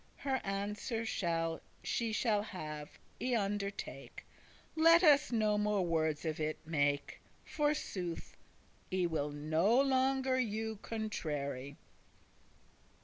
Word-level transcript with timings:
Her 0.17 0.41
answer 0.43 1.05
she 1.83 2.11
shall 2.11 2.41
have, 2.41 2.97
I 3.21 3.35
undertake, 3.35 4.25
Let 4.75 5.03
us 5.03 5.31
no 5.31 5.59
more 5.59 5.85
wordes 5.85 6.25
of 6.25 6.39
it 6.39 6.57
make. 6.65 7.21
Forsooth, 7.45 8.35
I 8.91 9.05
will 9.05 9.29
no 9.29 9.79
longer 9.79 10.39
you 10.39 10.79
contrary." 10.81 11.75